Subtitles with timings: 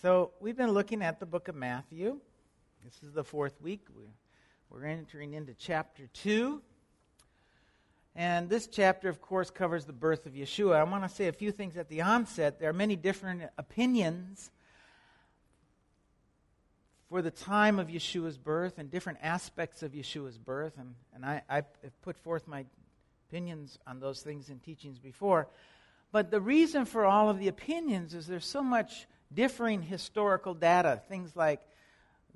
[0.00, 2.20] So, we've been looking at the book of Matthew.
[2.84, 3.84] This is the fourth week.
[4.70, 6.62] We're entering into chapter 2.
[8.14, 10.76] And this chapter, of course, covers the birth of Yeshua.
[10.76, 12.60] I want to say a few things at the onset.
[12.60, 14.52] There are many different opinions
[17.08, 20.74] for the time of Yeshua's birth and different aspects of Yeshua's birth.
[20.78, 22.64] And, and I, I have put forth my
[23.28, 25.48] opinions on those things in teachings before.
[26.12, 31.00] But the reason for all of the opinions is there's so much differing historical data.
[31.08, 31.60] Things like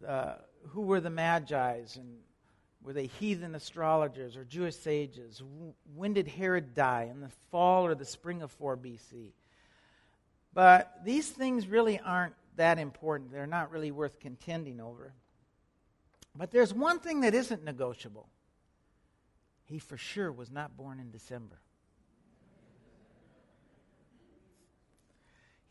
[0.06, 0.34] uh,
[0.68, 2.18] who were the Magi's and
[2.82, 5.42] were they heathen astrologers or Jewish sages?
[5.94, 7.08] When did Herod die?
[7.10, 9.32] In the fall or the spring of 4 BC?
[10.52, 13.32] But these things really aren't that important.
[13.32, 15.14] They're not really worth contending over.
[16.34, 18.28] But there's one thing that isn't negotiable.
[19.66, 21.60] He for sure was not born in December.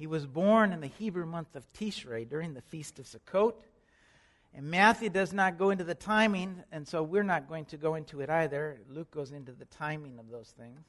[0.02, 3.54] He was born in the Hebrew month of Tishrei during the feast of Sukkot.
[4.52, 7.94] And Matthew does not go into the timing, and so we're not going to go
[7.94, 8.82] into it either.
[8.90, 10.80] Luke goes into the timing of those things.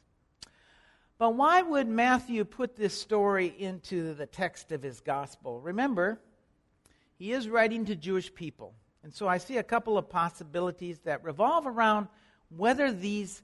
[1.18, 5.60] But why would Matthew put this story into the text of his gospel?
[5.60, 6.18] Remember,
[7.18, 8.72] he is writing to Jewish people.
[9.04, 12.08] And so I see a couple of possibilities that revolve around
[12.48, 13.42] whether these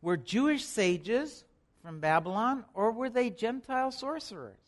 [0.00, 1.42] were Jewish sages
[1.82, 4.67] from Babylon or were they Gentile sorcerers.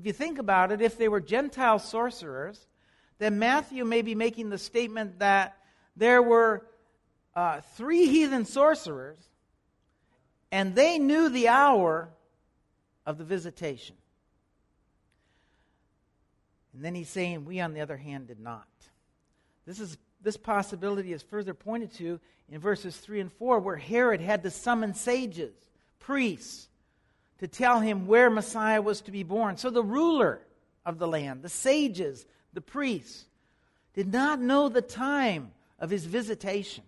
[0.00, 2.58] If you think about it, if they were Gentile sorcerers,
[3.18, 5.58] then Matthew may be making the statement that
[5.94, 6.64] there were
[7.36, 9.18] uh, three heathen sorcerers,
[10.50, 12.08] and they knew the hour
[13.04, 13.94] of the visitation.
[16.72, 18.64] And then he's saying, We, on the other hand, did not.
[19.66, 24.22] This, is, this possibility is further pointed to in verses 3 and 4, where Herod
[24.22, 25.52] had to summon sages,
[25.98, 26.69] priests,
[27.40, 29.56] to tell him where Messiah was to be born.
[29.56, 30.42] So the ruler
[30.84, 33.24] of the land, the sages, the priests,
[33.94, 36.84] did not know the time of his visitation.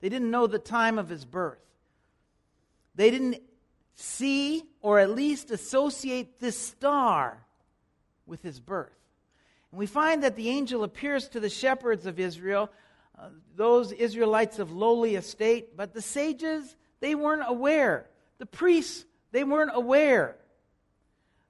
[0.00, 1.60] They didn't know the time of his birth.
[2.96, 3.42] They didn't
[3.94, 7.38] see or at least associate this star
[8.26, 8.98] with his birth.
[9.70, 12.70] And we find that the angel appears to the shepherds of Israel,
[13.16, 18.08] uh, those Israelites of lowly estate, but the sages, they weren't aware
[18.38, 20.36] the priests, they weren't aware,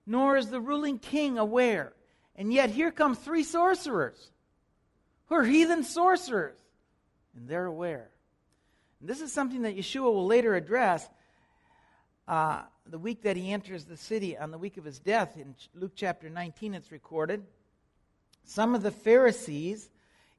[0.07, 1.93] nor is the ruling king aware.
[2.37, 4.31] And yet here come three sorcerers
[5.27, 6.59] who are heathen sorcerers,
[7.35, 8.11] and they're aware.
[9.01, 11.09] And this is something that Yeshua will later address
[12.29, 15.37] uh, the week that he enters the city on the week of his death.
[15.37, 17.45] In Luke chapter 19, it's recorded.
[18.45, 19.91] Some of the Pharisees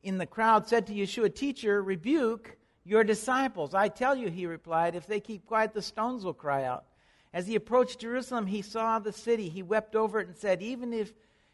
[0.03, 2.57] in the crowd said to Yeshua, Teacher, rebuke
[2.88, 3.74] your disciples.
[3.74, 6.86] I tell you, he replied, if they keep quiet, the stones will cry out.
[7.34, 9.50] As he approached Jerusalem, he saw the city.
[9.50, 11.12] He wept over it and said, Even if,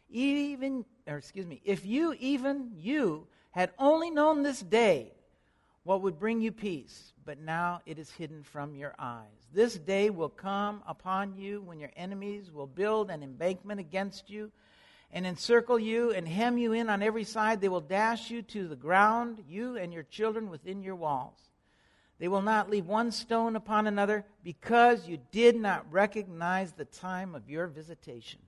[0.08, 5.12] even, or excuse me, if you, even you, had only known this day
[5.82, 9.48] what would bring you peace, but now it is hidden from your eyes.
[9.52, 14.50] This day will come upon you when your enemies will build an embankment against you
[15.14, 17.60] and encircle you and hem you in on every side.
[17.60, 21.38] They will dash you to the ground, you and your children within your walls.
[22.18, 27.34] They will not leave one stone upon another because you did not recognize the time
[27.36, 28.40] of your visitation.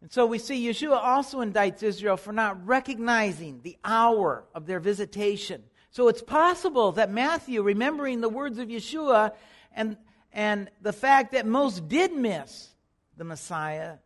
[0.00, 4.80] And so we see Yeshua also indicts Israel for not recognizing the hour of their
[4.80, 5.62] visitation.
[5.90, 9.32] So it's possible that Matthew, remembering the words of Yeshua
[9.74, 9.98] and,
[10.32, 12.70] and the fact that most did miss
[13.16, 13.98] the Messiah,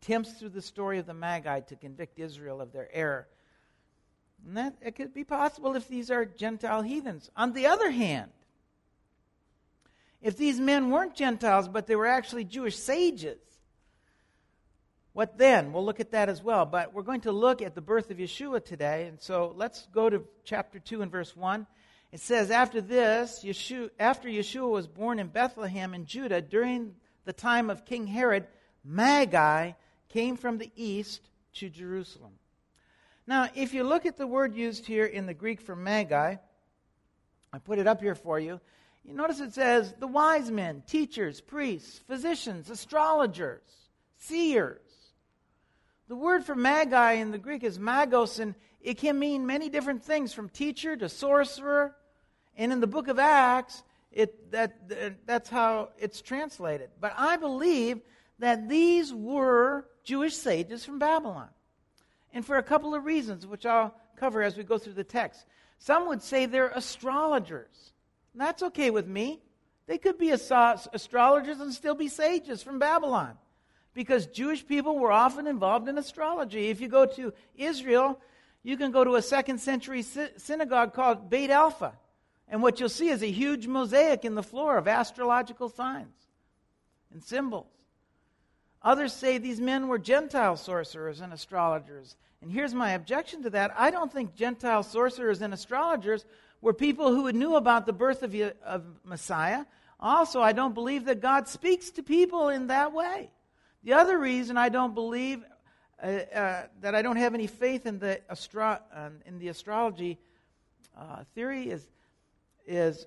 [0.00, 3.28] attempts through the story of the Magi to convict Israel of their error.
[4.46, 7.30] And that it could be possible if these are Gentile heathens.
[7.36, 8.30] On the other hand,
[10.22, 13.38] if these men weren't Gentiles, but they were actually Jewish sages,
[15.12, 15.72] what then?
[15.72, 16.64] We'll look at that as well.
[16.64, 19.06] But we're going to look at the birth of Yeshua today.
[19.08, 21.66] And so let's go to chapter 2 and verse 1.
[22.12, 26.94] It says, After this, Yeshua, after Yeshua was born in Bethlehem in Judah during
[27.24, 28.46] the time of King Herod,
[28.84, 29.72] Magi
[30.10, 31.22] came from the east
[31.54, 32.32] to Jerusalem.
[33.26, 36.36] Now, if you look at the word used here in the Greek for magi,
[37.52, 38.60] I put it up here for you.
[39.04, 43.62] You notice it says the wise men, teachers, priests, physicians, astrologers,
[44.18, 44.80] seers.
[46.08, 50.04] The word for magi in the Greek is magos, and it can mean many different
[50.04, 51.94] things from teacher to sorcerer.
[52.56, 56.90] And in the book of Acts, it, that, that's how it's translated.
[57.00, 58.00] But I believe
[58.40, 61.48] that these were Jewish sages from Babylon.
[62.32, 65.46] And for a couple of reasons, which I'll cover as we go through the text.
[65.78, 67.92] Some would say they're astrologers.
[68.32, 69.40] And that's okay with me.
[69.86, 73.36] They could be astrologers and still be sages from Babylon.
[73.94, 76.68] because Jewish people were often involved in astrology.
[76.68, 78.20] If you go to Israel,
[78.62, 81.92] you can go to a second century synagogue called Beit Alpha.
[82.48, 86.14] And what you'll see is a huge mosaic in the floor of astrological signs
[87.12, 87.66] and symbols.
[88.82, 92.16] Others say these men were Gentile sorcerers and astrologers.
[92.40, 96.24] And here's my objection to that I don't think Gentile sorcerers and astrologers
[96.62, 98.34] were people who knew about the birth of,
[98.64, 99.64] of Messiah.
[99.98, 103.30] Also, I don't believe that God speaks to people in that way.
[103.82, 105.44] The other reason I don't believe
[106.02, 110.18] uh, uh, that I don't have any faith in the, astro- uh, in the astrology
[110.98, 111.86] uh, theory is,
[112.66, 113.06] is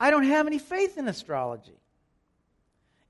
[0.00, 1.78] I don't have any faith in astrology.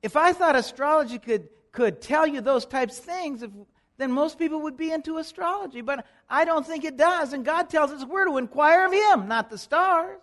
[0.03, 3.51] If I thought astrology could, could tell you those types of things, if,
[3.97, 5.81] then most people would be into astrology.
[5.81, 7.33] But I don't think it does.
[7.33, 10.21] And God tells us we're to inquire of Him, not the stars.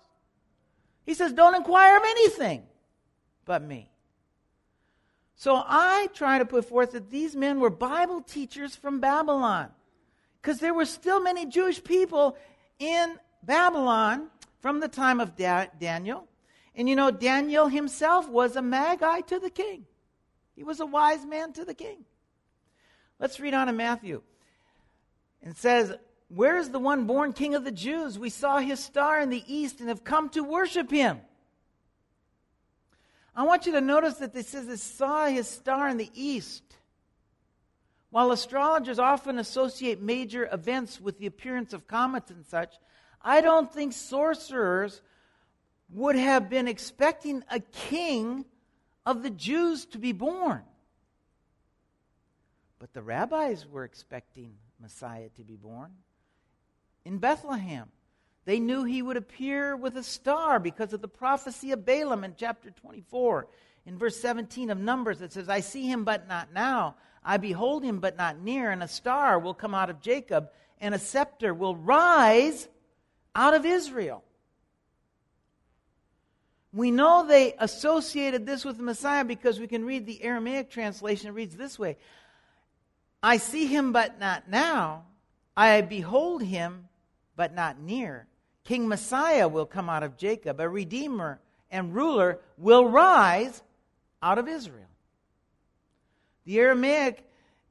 [1.05, 2.63] He says, don't inquire of anything
[3.45, 3.89] but me.
[5.35, 9.69] So I try to put forth that these men were Bible teachers from Babylon.
[10.41, 12.37] Because there were still many Jewish people
[12.79, 14.29] in Babylon
[14.61, 16.27] from the time of da- Daniel.
[16.75, 19.85] And you know, Daniel himself was a magi to the king,
[20.55, 22.05] he was a wise man to the king.
[23.19, 24.21] Let's read on in Matthew.
[25.41, 25.93] It says,
[26.27, 28.19] Where is the one born king of the Jews?
[28.19, 31.21] We saw his star in the east and have come to worship him.
[33.35, 36.63] I want you to notice that it says they saw his star in the east.
[38.09, 42.75] While astrologers often associate major events with the appearance of comets and such,
[43.21, 45.01] I don't think sorcerers
[45.95, 48.45] would have been expecting a king
[49.05, 50.61] of the Jews to be born.
[52.79, 55.91] But the rabbis were expecting Messiah to be born
[57.05, 57.87] in Bethlehem.
[58.43, 62.35] They knew he would appear with a star because of the prophecy of Balaam in
[62.37, 63.47] chapter 24.
[63.85, 66.95] In verse 17 of Numbers, it says, I see him, but not now.
[67.23, 68.69] I behold him, but not near.
[68.69, 70.49] And a star will come out of Jacob,
[70.79, 72.67] and a scepter will rise
[73.33, 74.23] out of Israel.
[76.75, 81.29] We know they associated this with the Messiah because we can read the Aramaic translation.
[81.29, 81.95] It reads this way
[83.23, 85.05] I see him, but not now.
[85.55, 86.89] I behold him,
[87.37, 88.27] but not near.
[88.65, 91.39] King Messiah will come out of Jacob, a redeemer
[91.71, 93.63] and ruler will rise
[94.21, 94.89] out of Israel.
[96.43, 97.23] The Aramaic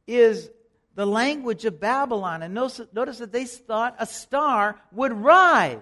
[0.06, 0.50] is
[0.94, 2.42] the language of Babylon.
[2.42, 5.80] And notice that they thought a star would rise.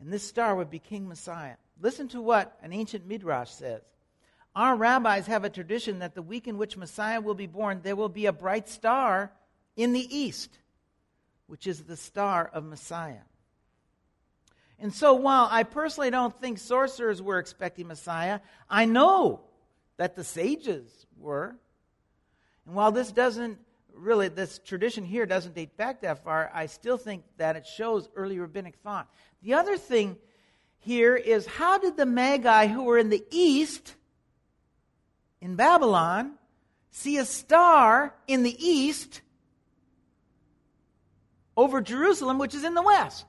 [0.00, 1.56] And this star would be King Messiah.
[1.80, 3.82] Listen to what an ancient Midrash says.
[4.54, 7.96] Our rabbis have a tradition that the week in which Messiah will be born, there
[7.96, 9.32] will be a bright star
[9.76, 10.58] in the east
[11.46, 13.22] which is the star of Messiah.
[14.78, 19.40] And so, while I personally don't think sorcerers were expecting Messiah, I know
[19.96, 21.56] that the sages were.
[22.66, 23.58] And while this doesn't
[23.96, 28.08] really, this tradition here doesn't date back that far, I still think that it shows
[28.14, 29.10] early rabbinic thought.
[29.42, 30.16] The other thing
[30.78, 33.94] here is how did the Magi who were in the east,
[35.40, 36.32] in Babylon,
[36.90, 39.20] see a star in the east
[41.56, 43.26] over Jerusalem, which is in the west.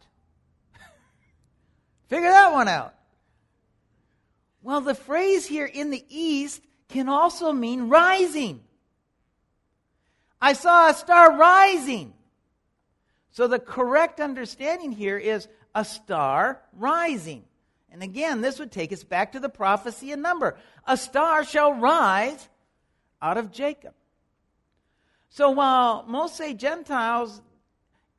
[2.10, 2.94] Figure that one out.
[4.62, 8.62] Well, the phrase here in the east can also mean rising.
[10.42, 12.14] I saw a star rising.
[13.32, 17.44] So the correct understanding here is a star rising.
[17.92, 20.58] And again, this would take us back to the prophecy in number.
[20.86, 22.48] A star shall rise
[23.22, 23.94] out of Jacob.
[25.30, 27.42] So while most say Gentiles,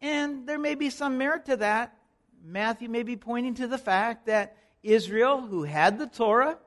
[0.00, 1.96] and there may be some merit to that.
[2.44, 6.58] Matthew may be pointing to the fact that Israel, who had the Torah,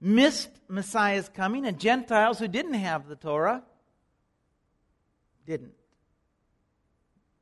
[0.00, 3.62] missed Messiah's coming, and Gentiles who didn't have the Torah
[5.48, 5.72] didn't.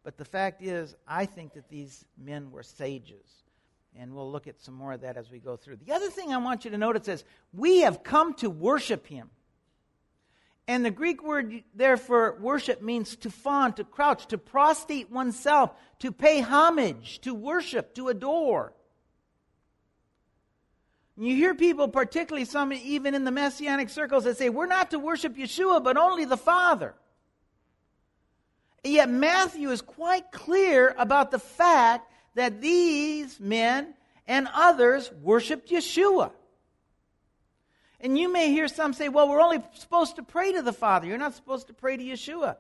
[0.04, 3.26] But the fact is, I think that these men were sages.
[3.98, 5.76] And we'll look at some more of that as we go through.
[5.84, 9.30] The other thing I want you to notice is we have come to worship him.
[10.68, 15.72] And the Greek word there for worship means to fawn, to crouch, to prostrate oneself,
[16.00, 18.72] to pay homage, to worship, to adore.
[21.16, 24.98] You hear people, particularly some even in the messianic circles, that say, We're not to
[24.98, 26.94] worship Yeshua, but only the Father.
[28.88, 33.94] Yet Matthew is quite clear about the fact that these men
[34.26, 36.30] and others worshiped Yeshua.
[38.00, 41.06] And you may hear some say, well, we're only supposed to pray to the Father.
[41.06, 42.56] You're not supposed to pray to Yeshua.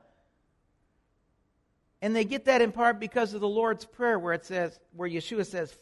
[2.00, 5.08] And they get that in part because of the Lord's Prayer, where it says, where
[5.08, 5.76] Yeshua says,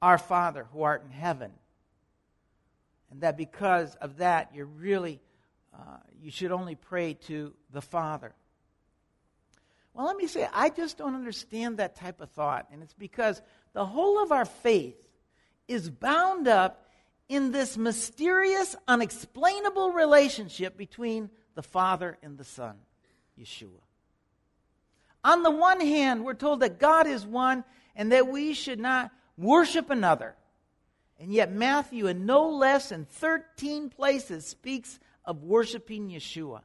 [0.00, 1.52] Our Father who art in heaven.
[3.10, 5.20] and that because of that, you're really,
[5.74, 8.34] uh, you should only pray to the Father.
[9.94, 12.66] Well, let me say, I just don't understand that type of thought.
[12.72, 13.40] And it's because
[13.72, 14.96] the whole of our faith
[15.68, 16.84] is bound up
[17.28, 22.74] in this mysterious, unexplainable relationship between the Father and the Son,
[23.40, 23.80] Yeshua.
[25.22, 27.64] On the one hand, we're told that God is one
[27.96, 30.34] and that we should not worship another.
[31.18, 36.60] And yet, Matthew, in no less than 13 places, speaks of worshiping Yeshua.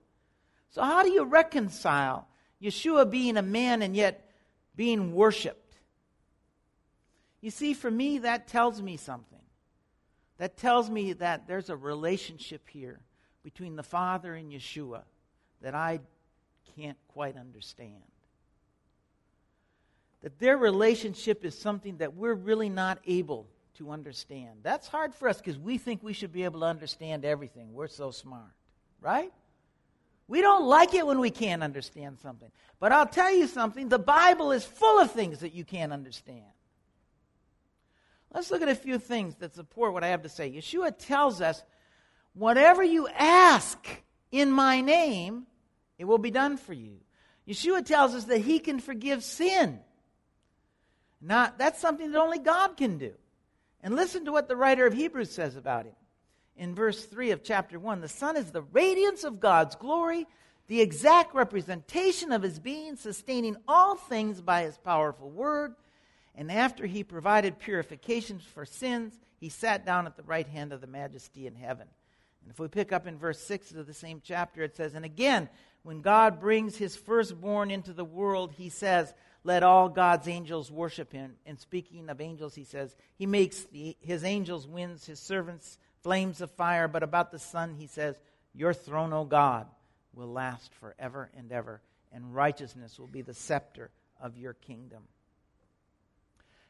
[0.72, 2.28] So, how do you reconcile
[2.62, 4.30] Yeshua being a man and yet
[4.76, 5.76] being worshiped?
[7.42, 9.40] You see, for me, that tells me something.
[10.38, 13.00] That tells me that there's a relationship here
[13.44, 15.04] between the Father and Yeshua
[15.62, 16.00] that I
[16.76, 17.94] can't quite understand.
[20.22, 24.60] That their relationship is something that we're really not able to understand.
[24.64, 27.74] That's hard for us because we think we should be able to understand everything.
[27.74, 28.52] We're so smart,
[29.02, 29.32] right?
[30.30, 32.52] We don't like it when we can't understand something.
[32.80, 36.46] But I'll tell you something the Bible is full of things that you can't understand.
[38.32, 40.52] Let's look at a few things that support what I have to say.
[40.52, 41.64] Yeshua tells us
[42.36, 43.84] whatever you ask
[44.32, 45.48] in my name,
[45.98, 46.98] it will be done for you.
[47.48, 49.80] Yeshua tells us that he can forgive sin.
[51.20, 53.14] Not, that's something that only God can do.
[53.82, 55.96] And listen to what the writer of Hebrews says about him.
[56.58, 60.28] In verse 3 of chapter 1, the Son is the radiance of God's glory,
[60.68, 65.74] the exact representation of his being, sustaining all things by his powerful word.
[66.36, 70.82] And after he provided purifications for sins, he sat down at the right hand of
[70.82, 71.88] the majesty in heaven.
[72.44, 75.06] And if we pick up in verse 6 of the same chapter, it says, And
[75.06, 75.50] again,
[75.84, 79.14] when God brings his firstborn into the world, he says,
[79.44, 81.36] Let all God's angels worship him.
[81.46, 86.42] And speaking of angels, he says, He makes the, his angels winds, his servants flames
[86.42, 86.88] of fire.
[86.88, 88.20] But about the Son, he says,
[88.54, 89.68] Your throne, O God,
[90.14, 93.92] will last forever and ever, and righteousness will be the scepter
[94.22, 95.04] of your kingdom.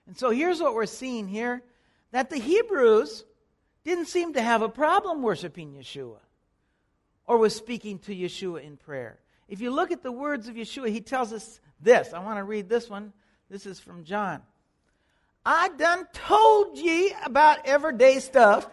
[0.08, 1.62] And so here's what we're seeing here
[2.12, 3.24] that the Hebrews
[3.84, 6.18] didn't seem to have a problem worshiping Yeshua
[7.28, 9.20] or was speaking to Yeshua in prayer.
[9.48, 12.14] If you look at the words of Yeshua, he tells us this.
[12.14, 13.14] I want to read this one.
[13.50, 14.42] This is from John.
[15.46, 18.68] I done told ye about everyday stuff,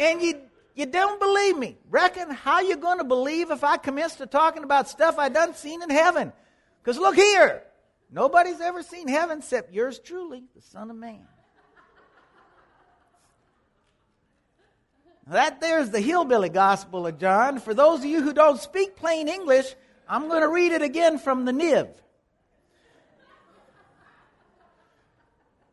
[0.00, 0.40] and you
[0.74, 1.76] you don't believe me.
[1.88, 5.54] Reckon how you're going to believe if I commence to talking about stuff I done
[5.54, 6.32] seen in heaven?
[6.82, 7.62] Because look here,
[8.12, 11.26] Nobody's ever seen heaven except yours truly, the Son of Man.
[15.28, 17.60] That there's the hillbilly gospel of John.
[17.60, 19.76] For those of you who don't speak plain English,
[20.08, 21.88] I'm going to read it again from the NIV.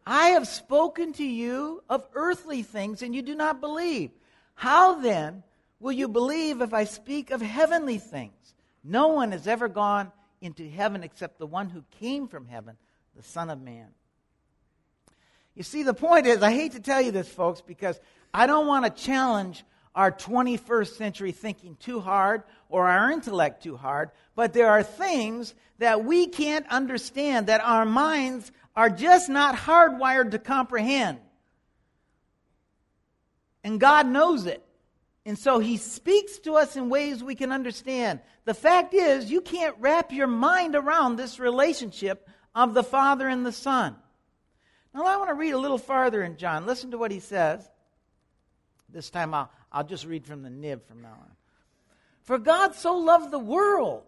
[0.06, 4.12] I have spoken to you of earthly things, and you do not believe.
[4.58, 5.44] How then
[5.80, 8.56] will you believe if I speak of heavenly things?
[8.84, 10.12] No one has ever gone
[10.42, 12.76] into heaven except the one who came from heaven,
[13.16, 13.90] the Son of Man.
[15.54, 18.00] You see, the point is, I hate to tell you this, folks, because
[18.34, 23.78] I don't want to challenge our 21st century thinking too hard or our intellect too
[23.78, 29.56] hard, but there are things that we can't understand, that our minds are just not
[29.56, 31.20] hardwired to comprehend.
[33.68, 34.64] And God knows it.
[35.26, 38.22] And so he speaks to us in ways we can understand.
[38.46, 43.46] The fact is, you can't wrap your mind around this relationship of the Father and
[43.46, 43.98] the Son.
[44.96, 46.66] Now, I want to read a little farther in John.
[46.66, 47.70] Listen to what he says.
[48.88, 51.32] This time I'll, I'll just read from the NIV from now on.
[52.24, 54.06] For God so loved the world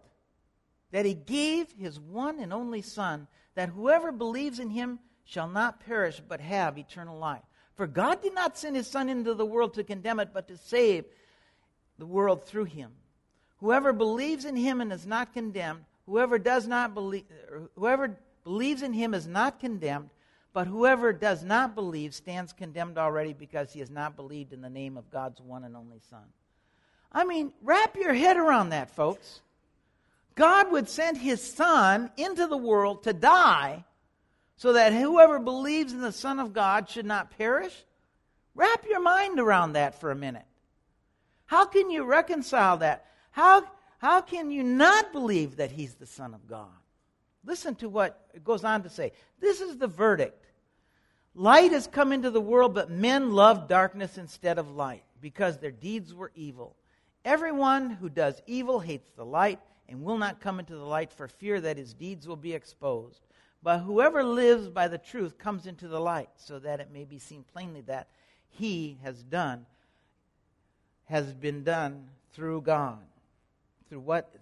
[0.92, 5.82] that he gave his one and only Son, that whoever believes in him shall not
[5.82, 7.44] perish but have eternal life.
[7.79, 10.57] For God did not send his Son into the world to condemn it, but to
[10.57, 11.05] save
[11.98, 12.91] the world through him.
[13.62, 18.81] Whoever believes in him and is not condemned, whoever does not believe, er, whoever believes
[18.81, 20.09] in him is not condemned,
[20.51, 24.69] but whoever does not believe stands condemned already because he has not believed in the
[24.69, 26.25] name of God's one and only Son.
[27.13, 29.39] I mean, wrap your head around that, folks.
[30.36, 33.86] God would send his Son into the world to die
[34.60, 37.74] so that whoever believes in the Son of God should not perish?
[38.54, 40.44] Wrap your mind around that for a minute.
[41.46, 43.06] How can you reconcile that?
[43.32, 43.63] How,
[44.00, 46.68] how can you not believe that he's the Son of God?
[47.46, 49.13] Listen to what it goes on to say.
[49.39, 50.46] This is the verdict.
[51.34, 55.72] Light has come into the world, but men love darkness instead of light because their
[55.72, 56.75] deeds were evil.
[57.24, 61.30] Everyone who does evil hates the light and will not come into the light for
[61.30, 63.22] fear that his deeds will be exposed.
[63.62, 67.20] But whoever lives by the truth comes into the light, so that it may be
[67.20, 68.08] seen plainly that
[68.50, 69.66] he has done,
[71.06, 73.00] has been done through God.
[73.89, 74.34] Through what,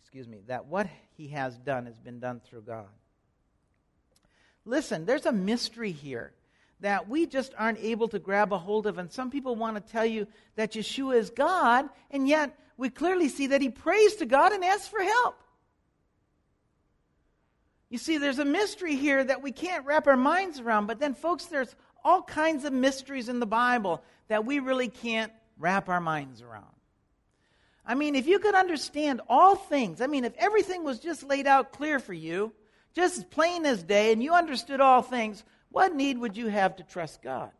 [0.00, 2.88] excuse me, that what he has done has been done through God.
[4.64, 6.32] Listen, there's a mystery here
[6.80, 8.98] that we just aren't able to grab a hold of.
[8.98, 10.26] And some people want to tell you
[10.56, 14.64] that Yeshua is God, and yet we clearly see that he prays to God and
[14.64, 15.40] asks for help.
[17.90, 20.86] You see, there's a mystery here that we can't wrap our minds around.
[20.86, 21.74] But then, folks, there's
[22.04, 26.64] all kinds of mysteries in the Bible that we really can't wrap our minds around.
[27.86, 31.46] I mean, if you could understand all things, I mean, if everything was just laid
[31.46, 32.52] out clear for you,
[32.94, 36.76] just as plain as day, and you understood all things, what need would you have
[36.76, 37.50] to trust God?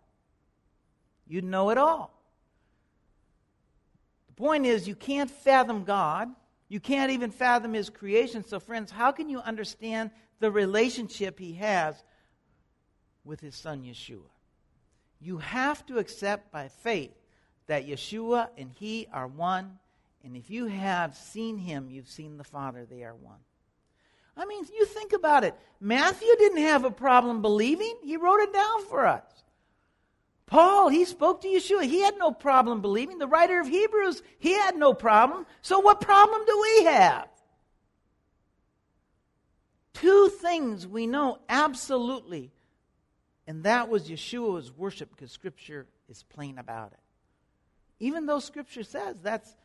[1.26, 2.14] You'd know it all.
[4.28, 6.30] The point is, you can't fathom God.
[6.68, 8.44] You can't even fathom His creation.
[8.44, 12.02] So, friends, how can you understand the relationship He has
[13.24, 14.30] with His Son, Yeshua?
[15.20, 17.12] You have to accept by faith
[17.66, 19.78] that Yeshua and He are one.
[20.24, 22.86] And if you have seen Him, you've seen the Father.
[22.88, 23.38] They are one.
[24.36, 25.54] I mean, you think about it.
[25.80, 29.22] Matthew didn't have a problem believing, he wrote it down for us.
[30.54, 31.82] Paul, he spoke to Yeshua.
[31.82, 33.18] He had no problem believing.
[33.18, 35.46] The writer of Hebrews, he had no problem.
[35.62, 37.26] So, what problem do we have?
[39.94, 42.52] Two things we know absolutely,
[43.48, 47.00] and that was Yeshua's worship because Scripture is plain about it.
[47.98, 49.56] Even though Scripture says that's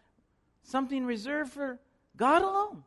[0.63, 1.77] something reserved for
[2.17, 2.83] God alone.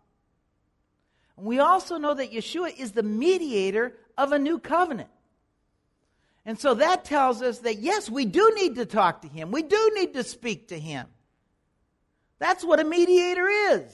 [1.36, 5.10] And we also know that Yeshua is the mediator of a new covenant.
[6.44, 9.50] And so that tells us that yes, we do need to talk to him.
[9.50, 11.06] We do need to speak to him.
[12.38, 13.92] That's what a mediator is.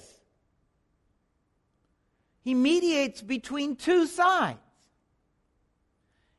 [2.43, 4.59] He mediates between two sides.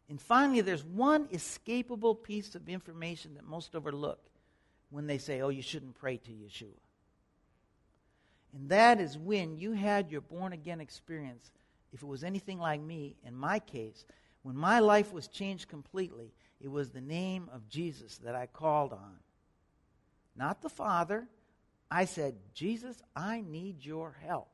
[0.09, 4.19] And finally, there's one escapable piece of information that most overlook
[4.89, 6.73] when they say, oh, you shouldn't pray to Yeshua.
[8.55, 11.51] And that is when you had your born again experience.
[11.93, 14.03] If it was anything like me, in my case,
[14.43, 18.93] when my life was changed completely, it was the name of Jesus that I called
[18.93, 19.17] on.
[20.35, 21.27] Not the Father.
[21.91, 24.51] I said, Jesus, I need your help.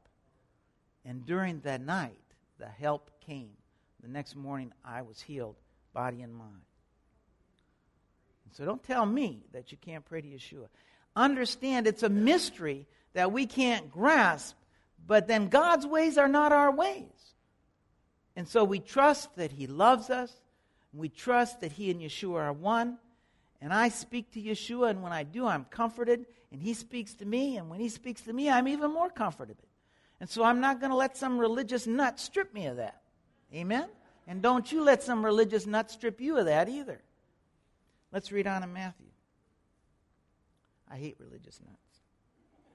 [1.04, 2.18] And during that night,
[2.58, 3.52] the help came.
[4.02, 5.56] The next morning, I was healed,
[5.94, 6.62] body and mind.
[8.54, 10.68] So don't tell me that you can't pray to Yeshua.
[11.16, 14.56] Understand it's a mystery that we can't grasp,
[15.06, 17.35] but then God's ways are not our ways.
[18.36, 20.32] And so we trust that He loves us.
[20.94, 22.98] We trust that He and Yeshua are one.
[23.62, 26.26] And I speak to Yeshua, and when I do, I'm comforted.
[26.52, 29.58] And He speaks to me, and when He speaks to me, I'm even more comforted.
[30.20, 33.02] And so I'm not going to let some religious nut strip me of that.
[33.54, 33.88] Amen?
[34.28, 37.02] And don't you let some religious nut strip you of that either.
[38.12, 39.08] Let's read on in Matthew.
[40.90, 42.00] I hate religious nuts.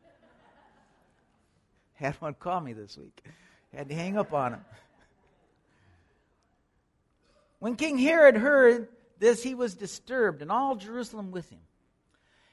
[1.95, 3.25] Had one call me this week.
[3.75, 4.65] Had to hang up on him.
[7.61, 11.61] When King Herod heard this, he was disturbed, and all Jerusalem with him.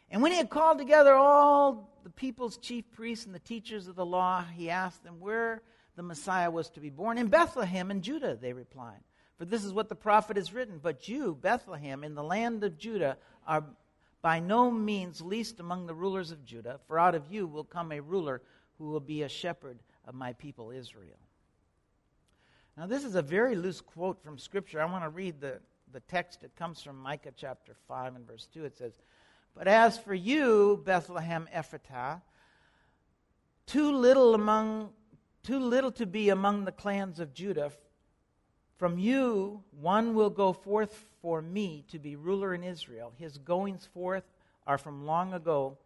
[0.10, 3.96] And when he had called together all the people's chief priests and the teachers of
[3.96, 5.64] the law, he asked them where
[5.96, 7.18] the Messiah was to be born.
[7.18, 9.00] In Bethlehem in Judah, they replied.
[9.38, 10.80] For this is what the prophet has written.
[10.82, 13.64] But you, Bethlehem, in the land of Judah, are
[14.22, 17.92] by no means least among the rulers of Judah, for out of you will come
[17.92, 18.42] a ruler
[18.78, 21.18] who will be a shepherd of my people Israel.
[22.78, 24.80] Now, this is a very loose quote from Scripture.
[24.80, 25.60] I want to read the,
[25.92, 26.44] the text.
[26.44, 28.66] It comes from Micah chapter 5 and verse 2.
[28.66, 28.94] It says,
[29.56, 32.22] But as for you, Bethlehem Ephratah,
[33.66, 34.92] too little among
[35.42, 37.72] too little to be among the clans of Judah.
[38.78, 43.12] From you one will go forth for me to be ruler in Israel.
[43.18, 44.26] His goings forth
[44.68, 45.78] are from long ago,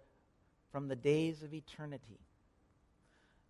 [0.71, 2.19] from the days of eternity.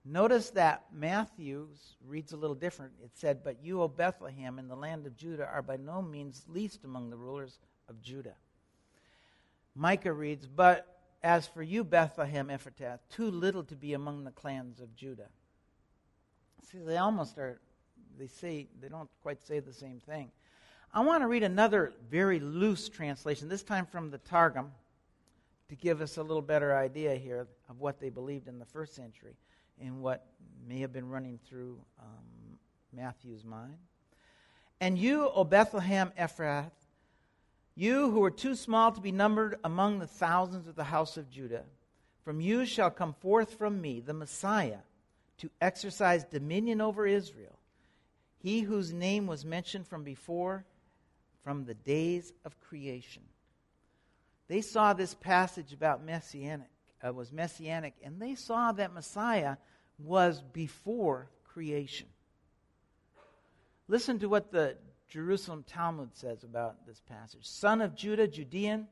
[0.04, 1.68] Notice that Matthew
[2.04, 2.94] reads a little different.
[3.04, 6.44] It said, But you, O Bethlehem, in the land of Judah, are by no means
[6.48, 8.36] least among the rulers of Judah.
[9.76, 10.88] Micah reads, But
[11.22, 15.30] as for you, Bethlehem Ephratah, too little to be among the clans of Judah.
[16.72, 17.62] See, they almost are,
[18.18, 20.32] they say, they don't quite say the same thing.
[20.94, 24.72] I want to read another very loose translation, this time from the Targum,
[25.70, 28.96] to give us a little better idea here of what they believed in the first
[28.96, 29.36] century
[29.82, 30.26] in what
[30.68, 32.58] may have been running through um,
[32.94, 33.78] Matthew's mind.
[34.80, 36.72] And you, O Bethlehem Ephrath,
[37.76, 41.30] you who are too small to be numbered among the thousands of the house of
[41.30, 41.64] Judah,
[42.24, 44.80] from you shall come forth from me the Messiah
[45.40, 47.58] to exercise dominion over Israel,
[48.38, 50.66] he whose name was mentioned from before,
[51.44, 53.24] from the days of creation.
[54.48, 56.68] they saw this passage about messianic,
[57.06, 59.58] uh, was messianic, and they saw that Messiah
[60.06, 62.08] was before creation.
[63.88, 64.78] Listen to what the
[65.10, 67.46] Jerusalem Talmud says about this passage.
[67.46, 68.88] Son of Judah, Judean,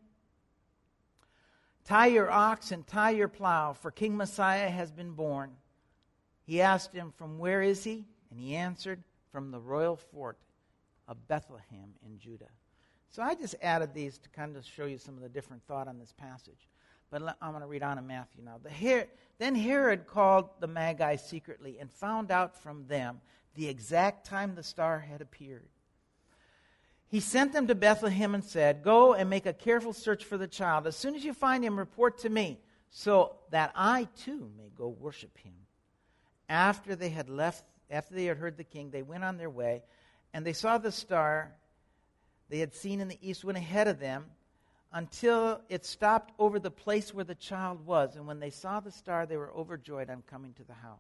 [1.85, 5.51] tie your ox and tie your plow, for King Messiah has been born.
[6.45, 8.05] He asked him, From where is he?
[8.29, 10.37] And he answered, From the royal fort
[11.07, 12.49] of Bethlehem in Judah.
[13.09, 15.87] So I just added these to kind of show you some of the different thought
[15.87, 16.67] on this passage.
[17.11, 18.59] But I'm going to read on in Matthew now.
[18.61, 19.07] The Her-
[19.39, 23.21] then Herod called the Magi secretly and found out from them
[23.55, 25.69] the exact time the star had appeared.
[27.07, 30.47] He sent them to Bethlehem and said, Go and make a careful search for the
[30.47, 30.85] child.
[30.85, 32.59] As soon as you find him, report to me,
[32.91, 35.53] so that I too may go worship him.
[36.47, 39.81] After they had left, after they had heard the king, they went on their way,
[40.33, 41.53] and they saw the star
[42.49, 44.25] they had seen in the east went ahead of them
[44.91, 48.15] until it stopped over the place where the child was.
[48.15, 50.97] And when they saw the star, they were overjoyed on coming to the house.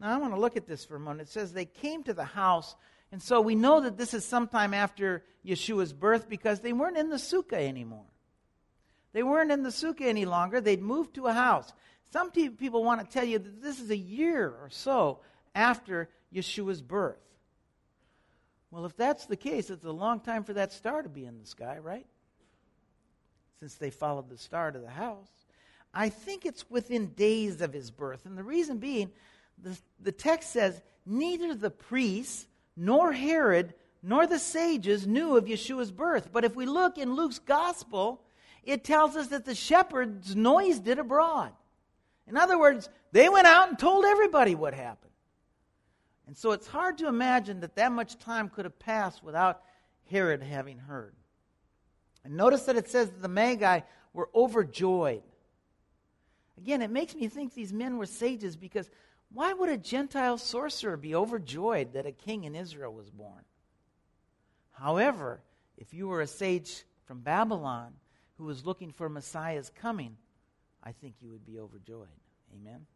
[0.00, 1.28] Now, I want to look at this for a moment.
[1.28, 2.74] It says they came to the house,
[3.12, 7.10] and so we know that this is sometime after Yeshua's birth because they weren't in
[7.10, 8.06] the sukkah anymore.
[9.12, 10.60] They weren't in the sukkah any longer.
[10.60, 11.72] They'd moved to a house.
[12.12, 15.20] Some people want to tell you that this is a year or so
[15.54, 17.18] after Yeshua's birth.
[18.70, 21.38] Well, if that's the case, it's a long time for that star to be in
[21.38, 22.06] the sky, right?
[23.60, 25.30] Since they followed the star to the house.
[25.92, 28.26] I think it's within days of his birth.
[28.26, 29.10] And the reason being,
[29.62, 35.90] the, the text says, neither the priests nor Herod nor the sages knew of Yeshua's
[35.90, 36.30] birth.
[36.30, 38.20] But if we look in Luke's gospel,
[38.62, 41.52] it tells us that the shepherds noised it abroad.
[42.26, 45.12] In other words, they went out and told everybody what happened.
[46.26, 49.62] And so it's hard to imagine that that much time could have passed without
[50.10, 51.14] Herod having heard.
[52.24, 53.80] And notice that it says that the Magi
[54.12, 55.22] were overjoyed.
[56.56, 58.88] Again, it makes me think these men were sages because
[59.32, 63.44] why would a Gentile sorcerer be overjoyed that a king in Israel was born?
[64.72, 65.40] However,
[65.76, 67.94] if you were a sage from Babylon
[68.38, 70.16] who was looking for Messiah's coming,
[70.82, 72.08] I think you would be overjoyed.
[72.54, 72.86] Amen.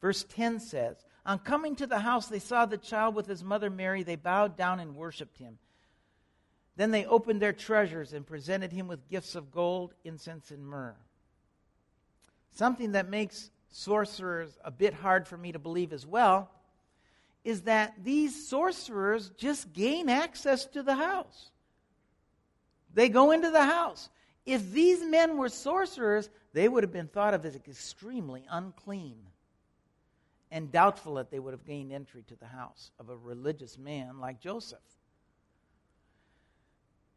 [0.00, 3.70] Verse 10 says, On coming to the house, they saw the child with his mother
[3.70, 4.02] Mary.
[4.02, 5.58] They bowed down and worshiped him.
[6.76, 10.96] Then they opened their treasures and presented him with gifts of gold, incense, and myrrh.
[12.52, 16.50] Something that makes sorcerers a bit hard for me to believe as well
[17.44, 21.50] is that these sorcerers just gain access to the house.
[22.94, 24.10] They go into the house.
[24.44, 29.18] If these men were sorcerers, they would have been thought of as extremely unclean
[30.50, 34.20] and doubtful that they would have gained entry to the house of a religious man
[34.20, 34.78] like Joseph.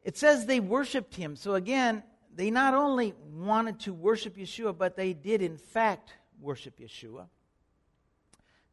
[0.06, 1.36] It says they worshiped him.
[1.36, 6.80] So again, they not only wanted to worship Yeshua, but they did in fact worship
[6.80, 7.26] Yeshua.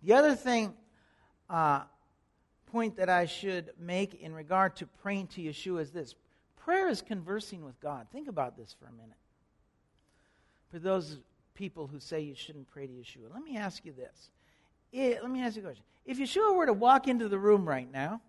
[0.03, 0.75] The other thing,
[1.49, 1.83] uh,
[2.66, 6.14] point that I should make in regard to praying to Yeshua is this
[6.57, 8.07] prayer is conversing with God.
[8.12, 9.16] Think about this for a minute.
[10.71, 11.18] For those
[11.55, 14.31] people who say you shouldn't pray to Yeshua, let me ask you this
[14.92, 15.85] it, let me ask you a question.
[16.05, 18.21] If Yeshua were to walk into the room right now,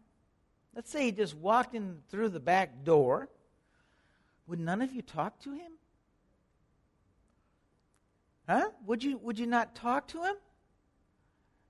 [0.75, 3.29] let's say he just walked in through the back door,
[4.47, 5.71] would none of you talk to him?
[8.47, 8.69] Huh?
[8.85, 10.35] Would you, would you not talk to him?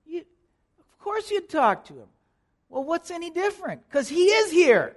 [0.05, 0.19] You,
[0.79, 2.07] of course you'd talk to him.
[2.69, 3.87] Well, what's any different?
[3.87, 4.95] Because he is here.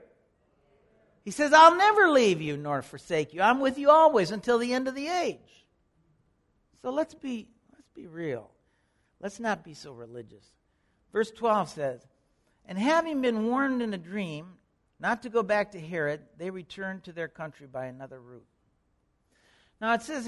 [1.24, 3.42] He says, I'll never leave you nor forsake you.
[3.42, 5.66] I'm with you always until the end of the age.
[6.82, 8.50] So let's be, let's be real.
[9.20, 10.44] Let's not be so religious.
[11.12, 12.06] Verse 12 says,
[12.66, 14.54] And having been warned in a dream
[14.98, 18.46] not to go back to Herod, they returned to their country by another route.
[19.80, 20.26] Now it says,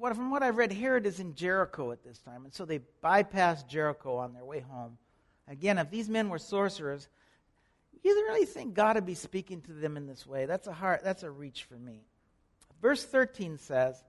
[0.00, 3.68] from what I've read, Herod is in Jericho at this time, and so they bypassed
[3.68, 4.98] Jericho on their way home.
[5.48, 7.08] Again, if these men were sorcerers,
[8.02, 10.46] you really think God would be speaking to them in this way?
[10.46, 12.02] That's a hard, that's a reach for me.
[12.82, 14.04] Verse 13 says,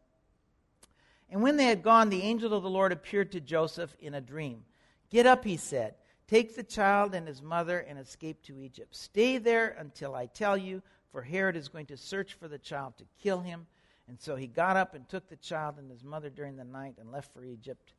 [1.29, 4.21] and when they had gone, the angel of the Lord appeared to Joseph in a
[4.21, 4.65] dream.
[5.09, 5.95] Get up, he said.
[6.31, 8.95] Take the child and his mother and escape to Egypt.
[8.95, 12.93] Stay there until I tell you, for Herod is going to search for the child
[12.99, 13.67] to kill him.
[14.07, 16.95] And so he got up and took the child and his mother during the night
[17.01, 17.91] and left for Egypt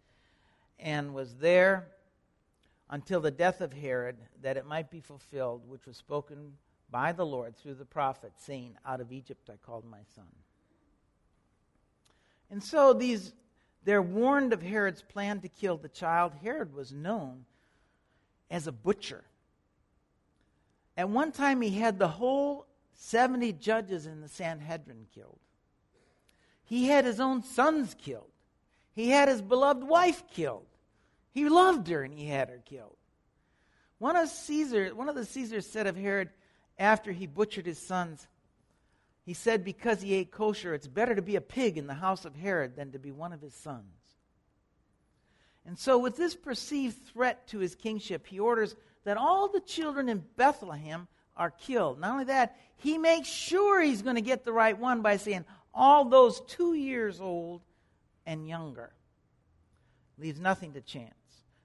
[0.78, 1.88] and was there
[2.88, 6.54] until the death of Herod, that it might be fulfilled, which was spoken
[6.90, 10.24] by the Lord through the prophet, saying, Out of Egypt I called my son.
[12.50, 13.34] And so these
[13.84, 16.32] they're warned of Herod's plan to kill the child.
[16.42, 17.44] Herod was known
[18.52, 19.24] as a butcher.
[20.96, 25.38] At one time, he had the whole 70 judges in the Sanhedrin killed.
[26.62, 28.30] He had his own sons killed.
[28.94, 30.66] He had his beloved wife killed.
[31.32, 32.96] He loved her and he had her killed.
[33.98, 36.28] One of Caesar, one of the Caesars said of Herod
[36.78, 38.26] after he butchered his sons,
[39.24, 42.24] he said because he ate kosher, it's better to be a pig in the house
[42.24, 44.01] of Herod than to be one of his sons.
[45.66, 50.08] And so, with this perceived threat to his kingship, he orders that all the children
[50.08, 52.00] in Bethlehem are killed.
[52.00, 55.44] Not only that, he makes sure he's going to get the right one by saying,
[55.74, 57.62] all those two years old
[58.26, 58.92] and younger.
[60.18, 61.14] Leaves nothing to chance.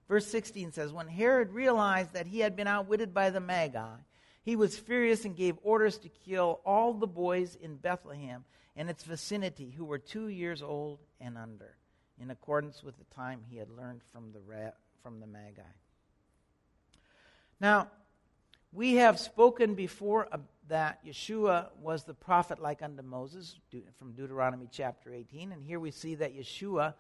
[0.08, 3.98] Verse 16 says, When Herod realized that he had been outwitted by the Magi,
[4.44, 9.04] he was furious and gave orders to kill all the boys in Bethlehem and its
[9.04, 11.76] vicinity who were two years old and under,
[12.22, 15.62] in accordance with the time he had learned from the, from the Magi.
[17.60, 17.90] Now,
[18.74, 20.28] we have spoken before
[20.68, 23.58] that Yeshua was the prophet like unto Moses
[23.98, 25.52] from Deuteronomy chapter 18.
[25.52, 26.94] And here we see that Yeshua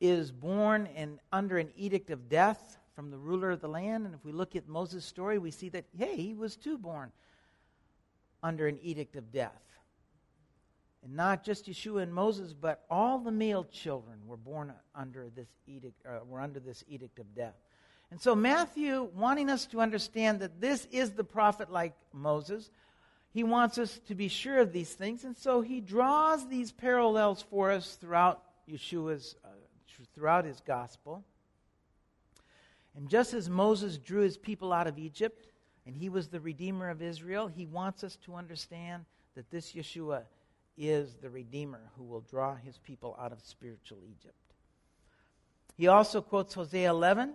[0.00, 4.06] is born in, under an edict of death from the ruler of the land.
[4.06, 7.10] And if we look at Moses' story, we see that, hey, he was too born
[8.42, 9.67] under an edict of death.
[11.04, 15.48] And not just Yeshua and Moses, but all the male children were born under this
[15.66, 17.54] edict, uh, were under this edict of death.
[18.10, 22.70] And so, Matthew, wanting us to understand that this is the prophet like Moses,
[23.30, 25.24] he wants us to be sure of these things.
[25.24, 29.48] And so, he draws these parallels for us throughout Yeshua's, uh,
[30.14, 31.22] throughout his gospel.
[32.96, 35.46] And just as Moses drew his people out of Egypt,
[35.86, 39.04] and he was the redeemer of Israel, he wants us to understand
[39.36, 40.22] that this Yeshua
[40.78, 44.34] is the redeemer who will draw his people out of spiritual Egypt.
[45.76, 47.34] He also quotes Hosea 11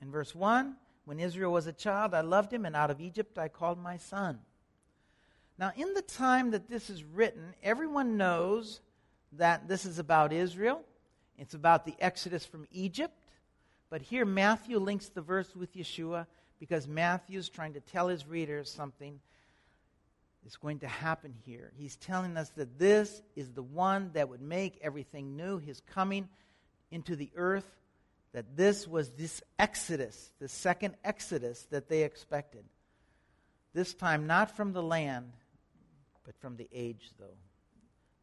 [0.00, 3.38] in verse 1, when Israel was a child, I loved him, and out of Egypt
[3.38, 4.40] I called my son.
[5.58, 8.80] Now, in the time that this is written, everyone knows
[9.32, 10.82] that this is about Israel.
[11.38, 13.14] It's about the exodus from Egypt.
[13.88, 16.26] But here, Matthew links the verse with Yeshua
[16.58, 19.20] because Matthew is trying to tell his readers something
[20.46, 21.72] is going to happen here.
[21.76, 26.28] He's telling us that this is the one that would make everything new, his coming
[26.90, 27.66] into the earth
[28.32, 32.64] that this was this exodus, the second exodus that they expected.
[33.72, 35.32] This time, not from the land,
[36.22, 37.38] but from the age, though.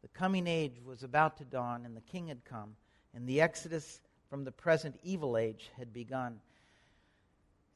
[0.02, 2.76] The coming age was about to dawn, and the king had come,
[3.12, 6.38] and the exodus from the present evil age had begun.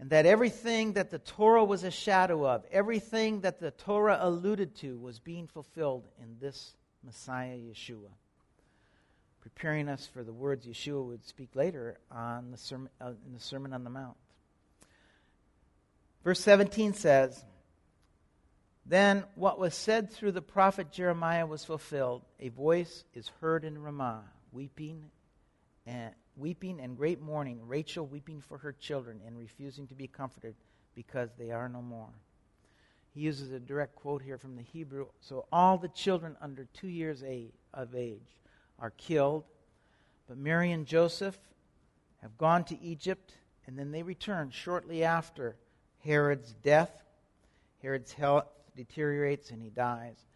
[0.00, 4.76] And that everything that the Torah was a shadow of, everything that the Torah alluded
[4.76, 8.10] to, was being fulfilled in this Messiah Yeshua
[9.40, 13.40] preparing us for the words Yeshua would speak later on the sermon, uh, in the
[13.40, 14.16] Sermon on the Mount.
[16.22, 17.44] Verse 17 says,
[18.84, 22.22] Then what was said through the prophet Jeremiah was fulfilled.
[22.40, 25.10] A voice is heard in Ramah, weeping
[25.86, 30.54] and weeping and great mourning, Rachel weeping for her children and refusing to be comforted
[30.94, 32.10] because they are no more.
[33.14, 35.06] He uses a direct quote here from the Hebrew.
[35.20, 37.22] So all the children under two years
[37.74, 38.40] of age
[38.78, 39.44] are killed.
[40.28, 41.38] But Mary and Joseph
[42.22, 43.34] have gone to Egypt,
[43.66, 45.56] and then they return shortly after
[46.04, 47.02] Herod's death.
[47.82, 48.46] Herod's health
[48.76, 50.26] deteriorates and he dies.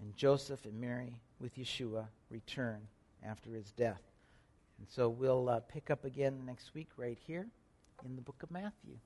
[0.00, 2.80] And Joseph and Mary, with Yeshua, return
[3.24, 4.02] after his death.
[4.82, 7.46] And so we'll uh, pick up again next week right here
[8.04, 8.98] in the book of Matthew.